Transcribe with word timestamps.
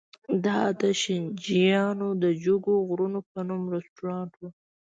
دا 0.45 0.59
د 0.81 0.83
شینجیانګ 1.01 2.01
د 2.23 2.25
جګو 2.43 2.75
غرونو 2.87 3.19
په 3.29 3.39
نوم 3.47 3.61
رستورانت 3.75 4.31
و. 4.41 4.43